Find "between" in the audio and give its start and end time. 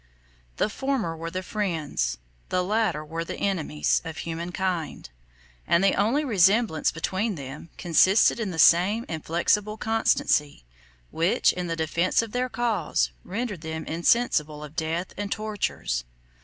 6.91-7.35